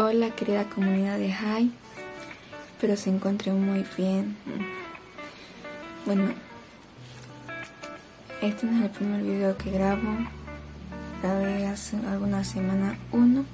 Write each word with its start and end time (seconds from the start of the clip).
Hola 0.00 0.30
querida 0.30 0.62
comunidad 0.62 1.18
de 1.18 1.32
High, 1.32 1.72
espero 2.70 2.96
se 2.96 3.10
encuentren 3.10 3.60
muy 3.60 3.84
bien. 3.96 4.36
Bueno, 6.06 6.34
este 8.40 8.66
no 8.66 8.78
es 8.78 8.84
el 8.84 8.90
primer 8.90 9.24
video 9.24 9.56
que 9.58 9.72
grabo, 9.72 10.16
grabé 11.20 11.66
hace 11.66 11.96
algunas 12.12 12.46
semanas 12.46 12.96
uno, 13.10 13.44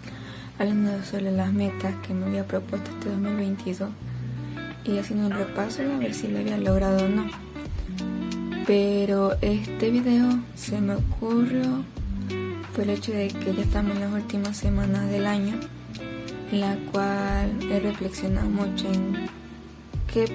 hablando 0.59 1.03
sobre 1.05 1.33
las 1.33 1.51
metas 1.51 1.95
que 2.07 2.13
me 2.13 2.27
había 2.27 2.47
propuesto 2.47 2.91
este 2.91 3.09
2022 3.09 3.89
y 4.85 4.99
haciendo 4.99 5.29
un 5.29 5.33
repaso 5.33 5.81
a 5.81 5.99
ver 5.99 6.13
si 6.13 6.29
lo 6.29 6.41
había 6.41 6.59
logrado 6.59 7.07
o 7.07 7.09
no. 7.09 7.27
Pero 8.67 9.39
este 9.41 9.91
video 9.91 10.41
se 10.57 10.79
me 10.79 10.97
ocurrió 10.97 11.87
por 12.75 12.85
el 12.85 12.91
hecho 12.91 13.13
de 13.13 13.29
que 13.29 13.55
ya 13.55 13.63
estamos 13.63 13.95
en 13.97 14.03
las 14.03 14.13
últimas 14.13 14.59
semanas 14.59 15.09
del 15.09 15.25
año 15.25 15.59
la 16.55 16.77
cual 16.93 17.59
he 17.71 17.81
reflexionado 17.81 18.49
mucho 18.49 18.87
en 18.93 19.29
qué 20.13 20.27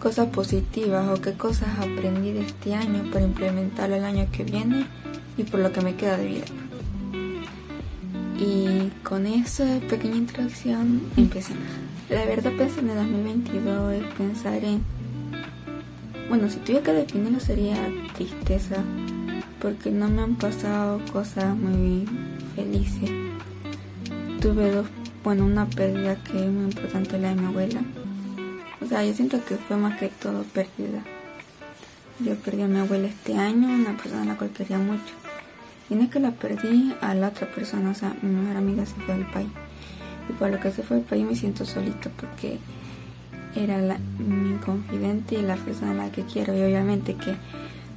cosas 0.00 0.28
positivas 0.28 1.08
o 1.08 1.20
qué 1.20 1.32
cosas 1.34 1.68
aprendí 1.78 2.32
de 2.32 2.42
este 2.42 2.74
año 2.74 3.10
para 3.12 3.24
implementarlo 3.24 3.96
el 3.96 4.04
año 4.04 4.26
que 4.32 4.44
viene 4.44 4.86
y 5.36 5.44
por 5.44 5.60
lo 5.60 5.72
que 5.72 5.80
me 5.80 5.96
queda 5.96 6.16
de 6.16 6.26
vida. 6.26 6.44
Y 8.38 8.90
con 9.02 9.26
esa 9.26 9.78
pequeña 9.88 10.16
introducción 10.16 11.02
empecé. 11.16 11.54
La 12.10 12.24
verdad 12.26 12.52
pensar 12.56 12.84
en 12.84 12.90
el 12.90 12.96
2022 12.96 13.92
es 13.94 14.14
pensar 14.14 14.64
en... 14.64 14.82
Bueno, 16.28 16.50
si 16.50 16.58
tuviera 16.58 16.82
que 16.82 16.92
definirlo 16.92 17.40
sería 17.40 17.76
tristeza, 18.14 18.82
porque 19.60 19.90
no 19.90 20.08
me 20.08 20.22
han 20.22 20.34
pasado 20.34 21.00
cosas 21.12 21.56
muy 21.56 22.06
felices. 22.54 23.10
Tuve 24.40 24.70
dos 24.70 24.86
bueno, 25.24 25.46
una 25.46 25.64
pérdida 25.64 26.16
que 26.16 26.44
es 26.44 26.52
muy 26.52 26.64
importante 26.64 27.18
la 27.18 27.30
de 27.30 27.36
mi 27.36 27.46
abuela. 27.46 27.80
O 28.82 28.86
sea, 28.86 29.02
yo 29.02 29.14
siento 29.14 29.42
que 29.42 29.56
fue 29.56 29.78
más 29.78 29.98
que 29.98 30.08
todo 30.08 30.42
pérdida. 30.42 31.02
Yo 32.20 32.36
perdí 32.36 32.60
a 32.60 32.68
mi 32.68 32.78
abuela 32.78 33.08
este 33.08 33.34
año, 33.34 33.66
una 33.68 33.96
persona 33.96 34.22
a 34.22 34.26
la 34.26 34.36
cual 34.36 34.50
quería 34.50 34.78
mucho. 34.78 35.14
Y 35.88 35.94
no 35.94 36.02
es 36.02 36.10
que 36.10 36.20
la 36.20 36.32
perdí 36.32 36.94
a 37.00 37.14
la 37.14 37.28
otra 37.28 37.50
persona, 37.50 37.90
o 37.90 37.94
sea, 37.94 38.14
mi 38.20 38.30
mejor 38.34 38.58
amiga 38.58 38.84
se 38.84 38.94
fue 38.96 39.14
del 39.14 39.26
país. 39.26 39.48
Y 40.28 40.34
por 40.34 40.50
lo 40.50 40.60
que 40.60 40.70
se 40.70 40.82
fue 40.82 40.98
del 40.98 41.06
país 41.06 41.24
me 41.24 41.34
siento 41.34 41.64
solito 41.64 42.10
porque 42.18 42.58
era 43.56 43.78
mi 44.18 44.56
confidente 44.58 45.36
y 45.36 45.42
la 45.42 45.56
persona 45.56 45.92
a 45.92 45.94
la 45.94 46.12
que 46.12 46.24
quiero. 46.24 46.54
Y 46.54 46.62
obviamente 46.62 47.14
que 47.14 47.34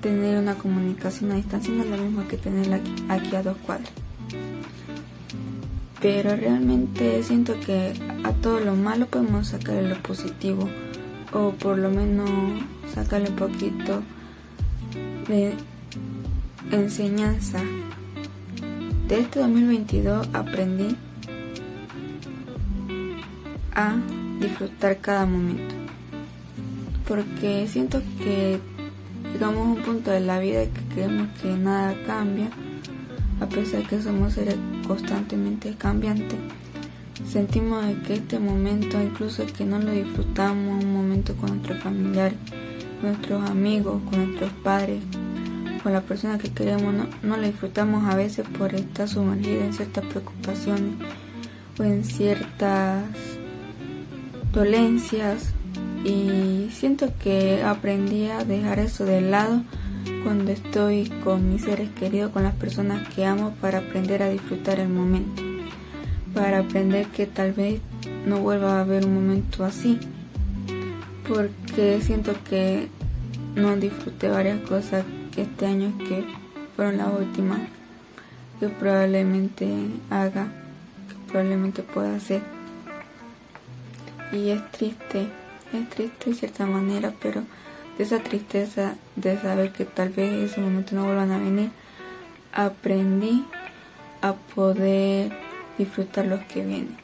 tener 0.02 0.40
una 0.40 0.56
comunicación 0.56 1.32
a 1.32 1.36
distancia 1.36 1.74
no 1.74 1.84
es 1.84 1.90
lo 1.90 1.98
mismo 1.98 2.26
que 2.26 2.38
tenerla 2.38 2.78
aquí, 2.78 2.96
aquí 3.10 3.36
a 3.36 3.44
dos 3.44 3.58
cuadras 3.66 3.92
pero 6.02 6.36
realmente 6.36 7.24
siento 7.24 7.60
que 7.60 7.94
a 8.24 8.32
todo 8.34 8.60
lo 8.60 8.76
malo 8.76 9.08
podemos 9.08 9.48
sacarle 9.48 9.90
lo 9.90 10.02
positivo 10.02 10.70
o 11.34 11.52
por 11.52 11.78
lo 11.78 11.90
menos 11.90 12.30
sacarle 12.94 13.30
un 13.30 13.36
poquito 13.36 14.04
de 15.28 15.54
enseñanza. 16.72 17.60
De 19.08 19.20
este 19.20 19.40
2022 19.40 20.30
aprendí 20.34 20.96
a 23.74 23.96
disfrutar 24.40 24.98
cada 24.98 25.26
momento. 25.26 25.76
Porque 27.08 27.68
siento 27.68 28.02
que 28.20 28.60
llegamos 29.32 29.60
a 29.60 29.70
un 29.72 29.82
punto 29.82 30.12
de 30.12 30.20
la 30.20 30.40
vida 30.40 30.66
que 30.66 30.82
creemos 30.94 31.30
que 31.42 31.56
nada 31.56 31.96
cambia 32.06 32.50
a 33.40 33.46
pesar 33.46 33.84
que 33.88 34.02
somos 34.02 34.34
seres 34.34 34.58
constantemente 34.88 35.76
cambiantes. 35.76 36.40
Sentimos 37.28 37.84
que 38.06 38.16
este 38.16 38.40
momento, 38.40 39.02
incluso 39.02 39.46
que 39.46 39.66
no 39.66 39.80
lo 39.80 39.92
disfrutamos, 39.92 40.84
un 40.84 40.94
momento 40.94 41.36
con 41.36 41.50
nuestros 41.50 41.82
familiares, 41.84 42.38
con 43.02 43.12
nuestros 43.12 43.50
amigos, 43.50 44.02
con 44.10 44.26
nuestros 44.26 44.52
padres, 44.64 45.02
con 45.84 45.94
la 45.94 46.02
persona 46.02 46.38
que 46.38 46.52
queremos, 46.52 46.94
no, 46.94 47.08
no 47.24 47.38
lo 47.38 47.44
disfrutamos 47.44 48.06
a 48.06 48.16
veces 48.16 48.46
por 48.58 48.74
estar 48.74 49.08
sumergido 49.08 49.62
en 49.62 49.74
ciertas 49.74 50.06
preocupaciones 50.06 50.96
o 51.80 51.84
en 51.84 52.04
ciertas 52.04 53.04
dolencias 54.54 55.54
y 56.04 56.70
siento 56.72 57.12
que 57.22 57.64
aprendí 57.64 58.28
a 58.28 58.44
dejar 58.44 58.80
eso 58.80 59.06
de 59.06 59.22
lado 59.22 59.64
cuando 60.28 60.52
estoy 60.52 61.06
con 61.24 61.54
mis 61.54 61.62
seres 61.62 61.90
queridos, 61.92 62.34
con 62.34 62.44
las 62.44 62.54
personas 62.54 63.08
que 63.16 63.24
amo, 63.24 63.56
para 63.62 63.78
aprender 63.78 64.22
a 64.22 64.30
disfrutar 64.30 64.78
el 64.78 64.90
momento, 64.90 65.42
para 66.34 66.60
aprender 66.60 67.08
que 67.08 67.26
tal 67.26 67.54
vez 67.54 67.80
no 68.26 68.40
vuelva 68.40 68.74
a 68.74 68.82
haber 68.82 69.06
un 69.06 69.14
momento 69.14 69.64
así, 69.64 69.98
porque 71.26 72.02
siento 72.02 72.34
que 72.44 72.90
no 73.56 73.78
disfruté 73.78 74.28
varias 74.28 74.60
cosas 74.68 75.06
este 75.38 75.66
año 75.66 75.98
que 75.98 76.26
fueron 76.76 76.98
las 76.98 77.08
últimas 77.08 77.62
que 78.60 78.68
probablemente 78.68 79.66
haga, 80.10 80.52
que 81.08 81.32
probablemente 81.32 81.84
pueda 81.84 82.18
hacer. 82.18 82.42
Y 84.34 84.50
es 84.50 84.72
triste, 84.72 85.30
es 85.72 85.90
triste 85.90 86.32
de 86.32 86.36
cierta 86.36 86.66
manera, 86.66 87.14
pero 87.22 87.44
de 87.98 88.04
esa 88.04 88.20
tristeza 88.20 88.96
de 89.16 89.40
saber 89.40 89.72
que 89.74 89.86
tal 89.86 90.10
vez 90.10 90.52
ese 90.52 90.62
momento 90.62 90.96
no 90.96 91.06
vuelvan 91.06 91.32
a 91.32 91.40
venir, 91.40 91.72
aprendí 92.54 93.46
a 94.22 94.34
poder 94.34 95.32
disfrutar 95.78 96.26
los 96.26 96.42
que 96.42 96.64
vienen. 96.64 96.98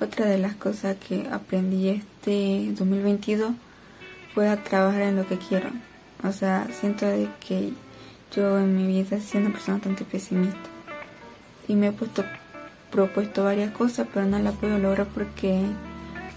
Otra 0.00 0.26
de 0.26 0.38
las 0.38 0.54
cosas 0.54 0.96
que 0.96 1.26
aprendí 1.30 1.88
este 1.88 2.72
2022 2.72 3.52
fue 4.32 4.48
a 4.48 4.62
trabajar 4.62 5.02
en 5.02 5.16
lo 5.16 5.26
que 5.26 5.38
quiero. 5.38 5.70
O 6.22 6.32
sea, 6.32 6.68
siento 6.80 7.06
de 7.06 7.28
que 7.46 7.72
yo 8.34 8.58
en 8.58 8.76
mi 8.76 8.86
vida 8.86 9.20
soy 9.20 9.40
una 9.40 9.50
persona 9.50 9.78
bastante 9.78 10.04
pesimista. 10.04 10.70
Y 11.66 11.74
me 11.74 11.88
he 11.88 11.92
puesto 11.92 12.24
propuesto 12.90 13.44
varias 13.44 13.72
cosas, 13.72 14.06
pero 14.12 14.26
no 14.26 14.38
las 14.38 14.54
puedo 14.54 14.78
lograr 14.78 15.06
porque 15.08 15.62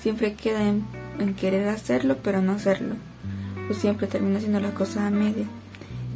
siempre 0.02 0.34
queda 0.34 0.68
en 0.68 0.86
en 1.20 1.34
querer 1.34 1.68
hacerlo 1.70 2.18
pero 2.24 2.42
no 2.42 2.54
hacerlo. 2.54 2.96
Yo 3.68 3.76
siempre 3.76 4.08
termino 4.08 4.38
haciendo 4.38 4.60
las 4.60 4.74
cosas 4.74 5.04
a 5.04 5.10
media 5.10 5.46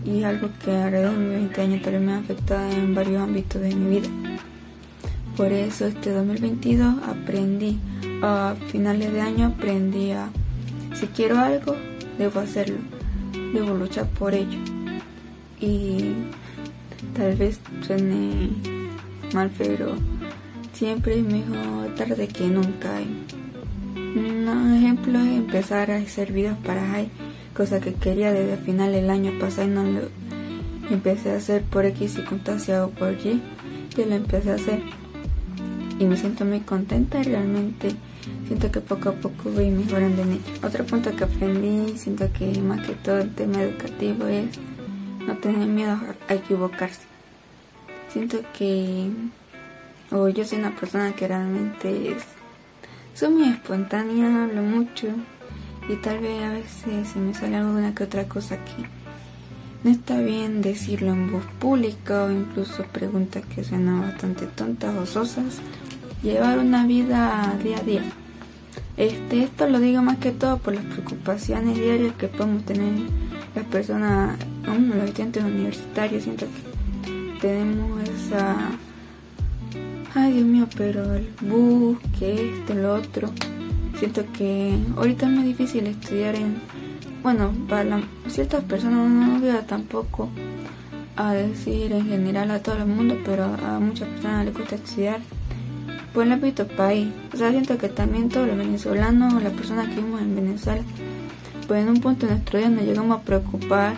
y 0.06 0.24
algo 0.24 0.50
que 0.64 0.72
alrededor 0.72 1.18
de 1.18 1.18
mis 1.18 1.32
20 1.32 1.62
años 1.62 1.82
también 1.82 2.06
me 2.06 2.14
ha 2.14 2.18
afectado 2.18 2.70
en 2.72 2.94
varios 2.94 3.22
ámbitos 3.22 3.62
de 3.62 3.76
mi 3.76 4.00
vida. 4.00 4.10
Por 5.36 5.52
eso 5.52 5.88
este 5.88 6.12
2022 6.12 6.96
aprendí, 7.04 7.80
a 8.22 8.56
finales 8.72 9.12
de 9.12 9.22
año 9.22 9.48
aprendí 9.48 10.12
a, 10.12 10.30
si 10.94 11.08
quiero 11.08 11.40
algo, 11.40 11.76
debo 12.18 12.40
hacerlo, 12.40 12.78
debo 13.54 13.74
luchar 13.76 14.08
por 14.08 14.34
ello. 14.34 14.60
Y 15.60 16.14
tal 17.16 17.36
vez 17.36 17.60
suene 17.86 18.50
mal, 19.34 19.52
pero 19.58 19.96
siempre 20.74 21.20
es 21.20 21.24
mejor 21.24 21.96
tarde 21.96 22.28
que 22.28 22.46
nunca. 22.46 23.02
Un 24.16 24.74
ejemplo 24.74 25.20
es 25.20 25.28
empezar 25.28 25.92
a 25.92 25.98
hacer 25.98 26.32
videos 26.32 26.58
para 26.60 26.88
High, 26.88 27.10
cosa 27.54 27.82
que 27.82 27.94
quería 27.94 28.32
desde 28.32 28.54
el 28.54 28.60
final 28.60 28.94
del 28.94 29.10
año 29.10 29.38
pasado 29.40 29.68
y 29.68 29.72
no 29.72 29.84
lo 29.84 30.02
empecé 30.90 31.32
a 31.32 31.36
hacer 31.36 31.64
por 31.64 31.86
X 31.86 32.14
circunstancia 32.14 32.86
o 32.86 32.92
por 32.92 33.12
Y, 33.12 33.42
y 33.98 34.06
lo 34.06 34.16
empecé 34.16 34.52
a 34.52 34.56
hacer. 34.56 34.82
Y 36.00 36.06
me 36.06 36.16
siento 36.16 36.46
muy 36.46 36.62
contenta 36.62 37.22
realmente 37.24 37.96
siento 38.48 38.72
que 38.72 38.80
poco 38.80 39.10
a 39.10 39.14
poco 39.14 39.50
voy 39.50 39.70
mejorando 39.70 40.22
en 40.22 40.34
ello. 40.34 40.42
Otro 40.64 40.86
punto 40.86 41.16
que 41.16 41.24
aprendí, 41.24 41.98
siento 41.98 42.32
que 42.32 42.60
más 42.62 42.86
que 42.86 42.94
todo 42.94 43.20
el 43.20 43.34
tema 43.34 43.62
educativo 43.62 44.26
es 44.28 44.46
no 45.28 45.36
tener 45.38 45.68
miedo 45.68 46.00
a 46.28 46.34
equivocarse. 46.34 47.02
Siento 48.10 48.40
que 48.58 49.10
o 50.12 50.30
yo 50.30 50.46
soy 50.46 50.60
una 50.60 50.76
persona 50.76 51.14
que 51.14 51.28
realmente 51.28 52.12
es 52.12 52.24
soy 53.16 53.30
muy 53.30 53.48
espontánea, 53.48 54.44
hablo 54.44 54.62
mucho 54.62 55.08
y 55.88 55.96
tal 55.96 56.20
vez 56.20 56.44
a 56.44 56.52
veces 56.52 57.08
se 57.08 57.20
me 57.20 57.34
sale 57.34 57.56
alguna 57.56 57.96
que 57.96 58.04
otra 58.04 58.26
cosa 58.26 58.58
que 58.58 58.84
no 59.84 59.90
está 59.90 60.20
bien 60.20 60.62
decirlo 60.62 61.14
en 61.14 61.32
voz 61.32 61.46
pública 61.60 62.26
o 62.26 62.32
incluso 62.32 62.84
preguntas 62.92 63.44
que 63.46 63.64
suenan 63.64 64.02
bastante 64.02 64.48
tontas 64.48 64.94
o 64.96 65.06
sosas. 65.06 65.60
Llevar 66.24 66.60
una 66.60 66.86
vida 66.86 67.56
día 67.64 67.78
a 67.78 67.84
día. 67.84 68.04
Este, 68.98 69.44
esto 69.44 69.70
lo 69.70 69.80
digo 69.80 70.02
más 70.02 70.18
que 70.18 70.32
todo 70.32 70.58
por 70.58 70.74
las 70.74 70.84
preocupaciones 70.84 71.78
diarias 71.78 72.16
que 72.16 72.28
podemos 72.28 72.66
tener 72.66 72.94
las 73.56 73.66
personas, 73.66 74.38
los 74.66 75.04
estudiantes 75.06 75.44
universitarios. 75.44 76.24
Siento 76.24 76.48
que 76.48 77.40
tenemos 77.40 78.02
esa 78.10 78.72
ay 80.16 80.34
Dios 80.34 80.46
mío, 80.46 80.68
pero 80.76 81.14
el 81.14 81.30
bus, 81.42 81.98
que 82.18 82.60
esto, 82.60 82.74
lo 82.74 82.96
otro. 82.96 83.30
Siento 84.00 84.24
que 84.34 84.74
ahorita 84.98 85.26
es 85.26 85.32
muy 85.32 85.44
difícil 85.44 85.88
estudiar 85.88 86.36
en, 86.36 86.56
bueno, 87.22 87.54
para 87.70 88.02
ciertas 88.28 88.64
personas 88.64 89.10
no 89.10 89.40
voy 89.40 89.50
a 89.50 89.66
tampoco 89.68 90.30
a 91.18 91.34
decir 91.34 91.92
en 91.92 92.08
general 92.08 92.52
a 92.52 92.62
todo 92.62 92.78
el 92.78 92.88
mundo, 92.88 93.18
pero 93.26 93.44
a 93.44 93.80
muchas 93.80 94.08
personas 94.10 94.46
les 94.46 94.56
cuesta 94.56 94.76
estudiar 94.76 95.20
por 96.14 96.26
el 96.26 96.32
ámbito 96.32 96.68
país. 96.68 97.10
O 97.34 97.38
sea, 97.38 97.52
siento 97.52 97.78
que 97.78 97.90
también 97.90 98.30
todos 98.30 98.48
los 98.48 98.58
venezolanos 98.58 99.42
las 99.44 99.54
personas 99.54 99.88
que 99.90 99.96
vivimos 99.96 100.22
en 100.22 100.36
Venezuela, 100.36 100.82
pues 101.68 101.84
en 101.84 101.90
un 101.90 102.02
punto 102.02 102.26
de 102.26 102.34
nuestro 102.34 102.60
día 102.60 102.70
nos 102.70 102.84
llegamos 102.84 103.20
a 103.20 103.22
preocupar 103.22 103.98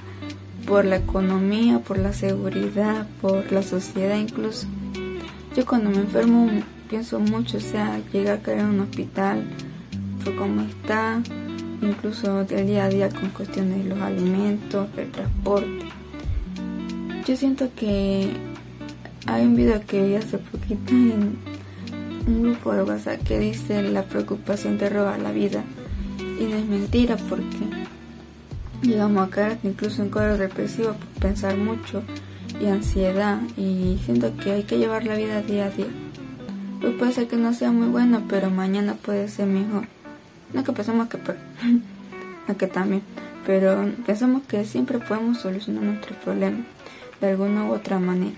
por 0.68 0.86
la 0.86 0.98
economía, 0.98 1.80
por 1.80 1.98
la 1.98 2.14
seguridad, 2.14 3.08
por 3.22 3.52
la 3.52 3.64
sociedad 3.64 4.18
incluso. 4.18 4.68
Yo 5.58 5.66
cuando 5.66 5.90
me 5.90 5.98
enfermo 5.98 6.52
pienso 6.88 7.20
mucho, 7.20 7.58
o 7.58 7.60
sea, 7.60 8.00
llegar 8.14 8.38
a 8.38 8.42
caer 8.44 8.60
en 8.60 8.66
un 8.68 8.80
hospital, 8.82 9.44
por 10.24 10.36
cómo 10.36 10.62
está, 10.62 11.20
incluso 11.82 12.44
del 12.44 12.68
día 12.68 12.86
a 12.86 12.90
día 12.90 13.10
con 13.10 13.32
cuestiones 13.32 13.84
de 13.84 13.90
los 13.90 14.00
alimentos, 14.00 14.88
el 14.96 15.12
transporte. 15.12 15.86
Yo 17.26 17.36
siento 17.36 17.72
que 17.76 18.30
hay 19.26 19.46
un 19.48 19.56
video 19.56 19.82
que 19.84 20.06
vi 20.06 20.14
hace 20.14 20.38
poquito 20.38 20.92
en 20.92 21.40
un 22.28 22.44
grupo 22.44 22.74
de 22.74 22.84
WhatsApp 22.84 23.24
que 23.24 23.40
dice 23.40 23.82
la 23.82 24.04
preocupación 24.04 24.78
te 24.78 24.90
roba 24.90 25.18
la 25.18 25.32
vida. 25.32 25.64
Y 26.40 26.44
no 26.44 26.56
es 26.56 26.66
mentira 26.68 27.18
porque 27.18 27.66
llegamos 28.84 29.28
a 29.28 29.32
caer 29.32 29.58
incluso 29.64 30.04
en 30.04 30.10
cuadros 30.10 30.38
represivos 30.38 30.96
por 30.98 31.24
pensar 31.24 31.58
mucho 31.58 32.04
y 32.60 32.68
ansiedad 32.68 33.40
y 33.56 34.00
siento 34.06 34.36
que 34.38 34.52
hay 34.52 34.64
que 34.64 34.78
llevar 34.78 35.06
la 35.06 35.16
vida 35.16 35.42
día 35.42 35.66
a 35.66 35.70
día. 35.70 35.88
Puede 36.98 37.12
ser 37.12 37.28
que 37.28 37.38
no 37.38 37.54
sea 37.54 37.72
muy 37.72 37.88
bueno, 37.88 38.24
pero 38.30 38.50
mañana 38.50 38.96
puede 38.96 39.28
ser 39.28 39.48
mejor. 39.48 39.88
No 40.54 40.64
que 40.64 40.72
pensamos 40.72 41.08
que, 41.10 41.18
no 42.48 42.58
que 42.58 42.68
también, 42.68 43.02
pero 43.46 43.92
pensamos 44.06 44.44
que 44.44 44.66
siempre 44.66 45.00
podemos 45.00 45.40
solucionar 45.40 45.84
nuestros 45.84 46.18
problemas 46.20 46.66
de 47.20 47.30
alguna 47.30 47.66
u 47.66 47.74
otra 47.74 48.00
manera. 48.00 48.36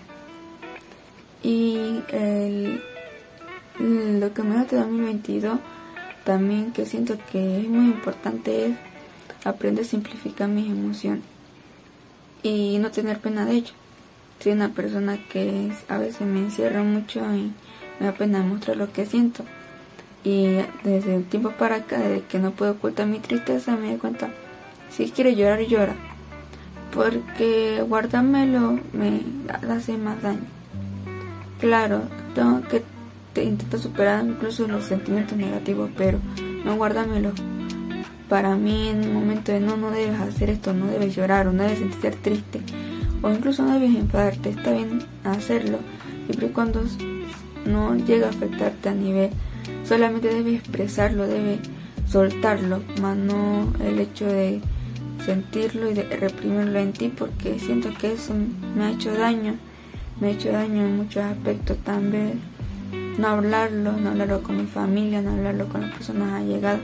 Y 1.44 2.02
el, 2.10 2.82
lo 3.80 4.34
que 4.34 4.44
me 4.44 4.56
da 4.56 4.66
de 4.66 4.78
2022 4.78 5.60
también 6.26 6.72
que 6.72 6.86
siento 6.86 7.18
que 7.32 7.62
es 7.62 7.68
muy 7.68 7.86
importante 7.86 8.68
es 8.68 8.76
aprender 9.46 9.86
a 9.86 9.88
simplificar 9.88 10.50
mis 10.50 10.70
emociones 10.70 11.24
y 12.44 12.78
no 12.80 12.92
tener 12.92 13.20
pena 13.20 13.46
de 13.46 13.54
ello. 13.54 13.74
Soy 14.40 14.54
una 14.54 14.70
persona 14.70 15.18
que 15.18 15.70
a 15.90 15.98
veces 15.98 16.22
me 16.22 16.40
encierra 16.40 16.82
mucho 16.82 17.20
y 17.36 17.52
me 18.00 18.06
da 18.06 18.14
pena 18.14 18.42
mostrar 18.42 18.78
lo 18.78 18.90
que 18.94 19.06
siento. 19.06 19.44
Y 20.24 20.60
desde 20.82 21.18
un 21.18 21.26
tiempo 21.26 21.52
para 21.52 21.76
acá, 21.76 21.98
desde 21.98 22.22
que 22.22 22.40
no 22.40 22.52
puedo 22.52 22.72
ocultar 22.72 23.06
mi 23.06 23.20
tristeza, 23.20 23.76
me 23.76 23.90
doy 23.90 23.98
cuenta, 23.98 24.30
si 24.92 25.12
quiere 25.12 25.36
llorar, 25.36 25.60
llora. 25.64 25.96
Porque 26.94 27.84
guardármelo 27.86 28.80
me 28.94 29.24
hace 29.70 29.98
más 29.98 30.22
daño. 30.22 30.48
Claro, 31.60 32.04
tengo 32.34 32.62
que 33.34 33.44
intentar 33.44 33.80
superar 33.82 34.26
incluso 34.26 34.70
los 34.70 34.86
sentimientos 34.86 35.38
negativos, 35.38 35.90
pero 35.98 36.18
no 36.64 36.78
guardármelo. 36.78 37.34
Para 38.30 38.56
mí 38.56 38.88
en 38.88 39.00
un 39.00 39.14
momento 39.16 39.52
de 39.52 39.60
no, 39.60 39.76
no 39.76 39.92
debes 39.92 40.18
hacer 40.18 40.50
esto, 40.50 40.72
no 40.72 40.88
debes 40.88 41.14
llorar 41.14 41.48
o 41.48 41.52
no 41.52 41.64
debes 41.64 41.80
sentirte 41.80 42.12
triste 42.12 42.62
o 43.22 43.30
incluso 43.30 43.64
no 43.64 43.74
debes 43.74 43.96
enfadarte, 43.96 44.50
está 44.50 44.72
bien 44.72 45.00
hacerlo, 45.24 45.80
siempre 46.26 46.48
y 46.48 46.50
cuando 46.52 46.84
no 47.66 47.96
llega 47.96 48.28
a 48.28 48.30
afectarte 48.30 48.90
a 48.90 48.94
nivel 48.94 49.32
solamente 49.84 50.28
debe 50.28 50.56
expresarlo, 50.56 51.28
debe 51.28 51.60
soltarlo, 52.08 52.82
más 53.02 53.18
no 53.18 53.74
el 53.84 54.00
hecho 54.00 54.26
de 54.26 54.62
sentirlo 55.26 55.90
y 55.90 55.94
de 55.96 56.04
reprimirlo 56.04 56.80
en 56.80 56.94
ti 56.94 57.12
porque 57.16 57.60
siento 57.60 57.90
que 58.00 58.14
eso 58.14 58.34
me 58.76 58.86
ha 58.86 58.92
hecho 58.92 59.12
daño, 59.14 59.56
me 60.20 60.28
ha 60.28 60.32
hecho 60.32 60.52
daño 60.52 60.86
en 60.86 60.98
muchos 60.98 61.24
aspectos 61.24 61.78
también. 61.78 62.40
No 63.18 63.28
hablarlo, 63.28 63.94
no 63.94 64.12
hablarlo 64.12 64.44
con 64.44 64.58
mi 64.58 64.66
familia, 64.66 65.22
no 65.22 65.32
hablarlo 65.32 65.68
con 65.68 65.82
las 65.82 65.92
personas 65.92 66.34
allegadas. 66.34 66.80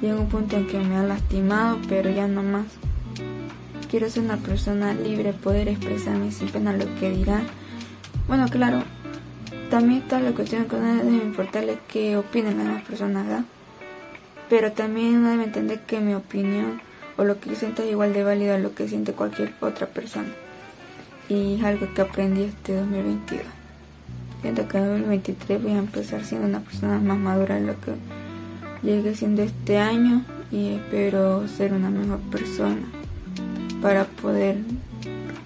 Llega 0.00 0.16
un 0.16 0.28
punto 0.28 0.56
en 0.56 0.66
que 0.66 0.78
me 0.78 0.96
ha 0.96 1.04
lastimado, 1.04 1.78
pero 1.88 2.10
ya 2.10 2.26
no 2.26 2.42
más. 2.42 2.66
Quiero 3.90 4.10
ser 4.10 4.24
una 4.24 4.36
persona 4.36 4.92
libre, 4.94 5.32
poder 5.32 5.68
expresarme 5.68 6.32
sin 6.32 6.48
pena 6.48 6.72
lo 6.72 6.92
que 6.96 7.10
dirán. 7.10 7.46
Bueno, 8.26 8.48
claro, 8.48 8.82
también 9.70 10.02
está 10.02 10.18
la 10.20 10.32
cuestión 10.32 10.64
que 10.66 10.76
no 10.76 10.96
debe 10.96 11.24
importarle 11.24 11.78
qué 11.86 12.16
opinen 12.16 12.58
las 12.58 12.66
demás 12.66 12.82
personas, 12.82 13.26
¿verdad? 13.26 13.44
Pero 14.50 14.72
también 14.72 15.18
uno 15.18 15.30
debe 15.30 15.44
entender 15.44 15.80
que 15.82 16.00
mi 16.00 16.14
opinión 16.14 16.80
o 17.16 17.22
lo 17.22 17.38
que 17.38 17.50
yo 17.50 17.56
siento 17.56 17.84
es 17.84 17.92
igual 17.92 18.12
de 18.12 18.24
válido 18.24 18.56
a 18.56 18.58
lo 18.58 18.74
que 18.74 18.88
siente 18.88 19.12
cualquier 19.12 19.54
otra 19.60 19.86
persona. 19.86 20.30
Y 21.28 21.54
es 21.54 21.64
algo 21.64 21.86
que 21.94 22.02
aprendí 22.02 22.42
este 22.42 22.74
2022. 22.74 23.44
Siento 24.42 24.66
que 24.66 24.78
en 24.78 24.84
2023 24.84 25.62
voy 25.62 25.72
a 25.72 25.78
empezar 25.78 26.24
siendo 26.24 26.48
una 26.48 26.60
persona 26.60 26.98
más 26.98 27.18
madura 27.18 27.54
de 27.54 27.60
lo 27.60 27.80
que 27.80 27.92
llegué 28.82 29.14
siendo 29.14 29.42
este 29.42 29.78
año 29.78 30.24
y 30.50 30.70
espero 30.70 31.46
ser 31.46 31.72
una 31.72 31.88
mejor 31.90 32.18
persona 32.30 32.95
para 33.80 34.04
poder 34.04 34.58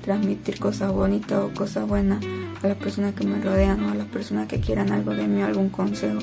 transmitir 0.02 0.58
cosas 0.58 0.92
bonitas 0.92 1.38
o 1.38 1.54
cosas 1.54 1.86
buenas 1.86 2.24
a 2.62 2.68
las 2.68 2.76
personas 2.76 3.14
que 3.14 3.26
me 3.26 3.40
rodean 3.40 3.84
o 3.84 3.90
a 3.90 3.94
las 3.94 4.06
personas 4.08 4.46
que 4.46 4.60
quieran 4.60 4.92
algo 4.92 5.12
de 5.12 5.26
mí, 5.26 5.42
algún 5.42 5.70
consejo 5.70 6.18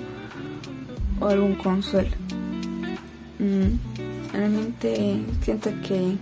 o 1.20 1.28
algún 1.28 1.56
consuelo. 1.56 2.16
Mm, 3.40 4.34
realmente 4.34 5.24
siento 5.42 5.70
que 5.88 6.18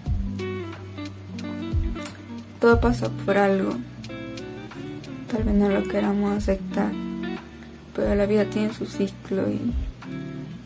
todo 2.60 2.80
pasa 2.80 3.10
por 3.26 3.38
algo. 3.38 3.76
Tal 5.32 5.44
vez 5.44 5.56
no 5.56 5.70
lo 5.70 5.84
queramos 5.84 6.38
aceptar, 6.38 6.92
pero 7.96 8.16
la 8.16 8.26
vida 8.26 8.46
tiene 8.46 8.74
su 8.74 8.86
ciclo 8.86 9.50
y 9.50 9.74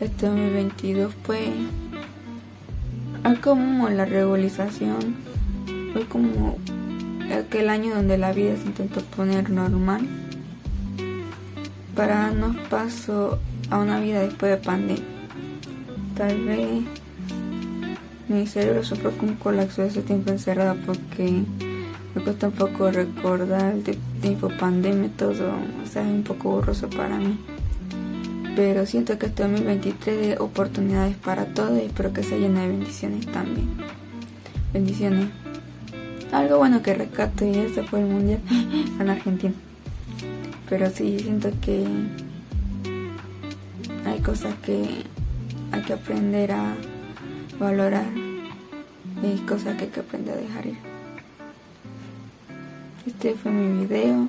este 0.00 0.26
2022 0.26 1.14
fue 3.22 3.40
como 3.40 3.88
la 3.88 4.04
regularización, 4.04 5.16
fue 5.92 6.06
como 6.06 6.56
aquel 7.32 7.68
año 7.68 7.94
donde 7.94 8.18
la 8.18 8.32
vida 8.32 8.56
se 8.56 8.66
intentó 8.66 9.02
poner 9.02 9.50
normal 9.50 10.06
para 11.94 12.16
darnos 12.16 12.56
paso 12.68 13.38
a 13.70 13.78
una 13.78 14.00
vida 14.00 14.20
después 14.20 14.52
de 14.52 14.56
pandemia. 14.58 15.04
Tal 16.16 16.44
vez 16.44 16.84
mi 18.28 18.46
cerebro 18.46 18.84
sufrió 18.84 19.12
un 19.22 19.34
colapso 19.34 19.82
de 19.82 19.88
ese 19.88 20.02
tiempo 20.02 20.30
encerrado 20.30 20.76
porque 20.86 21.42
me 22.14 22.22
cuesta 22.22 22.48
un 22.48 22.54
poco 22.54 22.90
recordar 22.90 23.74
el 23.74 23.98
tiempo 24.20 24.50
pandemia 24.58 25.10
todo, 25.16 25.52
o 25.82 25.86
sea, 25.86 26.02
es 26.02 26.08
un 26.08 26.22
poco 26.22 26.50
borroso 26.50 26.88
para 26.90 27.16
mí. 27.18 27.38
Pero 28.60 28.84
siento 28.84 29.18
que 29.18 29.24
este 29.24 29.42
2023 29.42 30.20
de 30.20 30.38
oportunidades 30.38 31.16
para 31.16 31.46
todos 31.46 31.80
y 31.80 31.86
espero 31.86 32.12
que 32.12 32.22
se 32.22 32.38
llene 32.38 32.60
de 32.60 32.68
bendiciones 32.68 33.24
también. 33.28 33.70
Bendiciones 34.74 35.28
algo 36.30 36.58
bueno 36.58 36.82
que 36.82 36.92
rescato 36.92 37.46
y 37.46 37.56
este 37.56 37.84
fue 37.84 38.00
el 38.00 38.06
mundial 38.06 38.40
en 39.00 39.08
Argentina. 39.08 39.54
Pero 40.68 40.90
sí, 40.90 41.20
siento 41.20 41.50
que 41.62 41.86
hay 44.04 44.20
cosas 44.20 44.54
que 44.56 45.04
hay 45.72 45.80
que 45.80 45.94
aprender 45.94 46.52
a 46.52 46.76
valorar 47.58 48.12
y 49.22 49.26
hay 49.26 49.38
cosas 49.48 49.76
que 49.76 49.84
hay 49.84 49.90
que 49.90 50.00
aprender 50.00 50.36
a 50.36 50.40
dejar 50.42 50.66
ir. 50.66 50.76
Este 53.06 53.34
fue 53.36 53.52
mi 53.52 53.86
video. 53.86 54.28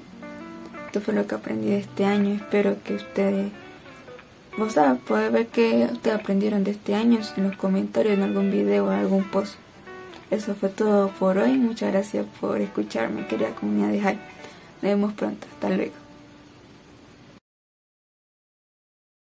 Esto 0.85 1.01
fue 1.01 1.15
lo 1.15 1.27
que 1.27 1.35
aprendí 1.35 1.67
de 1.71 1.79
este 1.79 2.05
año. 2.05 2.33
Espero 2.33 2.77
que 2.81 2.95
ustedes, 2.95 3.51
o 4.57 4.69
sea, 4.69 4.95
pueden 4.95 5.33
ver 5.33 5.47
que 5.47 5.89
ustedes 5.91 6.19
aprendieron 6.19 6.63
de 6.63 6.71
este 6.71 6.95
año 6.95 7.19
en 7.37 7.43
los 7.43 7.57
comentarios, 7.57 8.13
en 8.13 8.23
algún 8.23 8.51
video 8.51 8.85
o 8.85 8.89
algún 8.89 9.23
post. 9.25 9.55
Eso 10.29 10.55
fue 10.55 10.69
todo 10.69 11.09
por 11.19 11.37
hoy. 11.37 11.57
Muchas 11.57 11.91
gracias 11.91 12.25
por 12.39 12.59
escucharme, 12.61 13.27
querida 13.27 13.53
comunidad 13.55 13.89
de 13.89 13.99
Hype. 13.99 14.21
Nos 14.81 14.81
vemos 14.81 15.13
pronto. 15.13 15.47
Hasta 15.53 15.69
luego. 15.69 16.00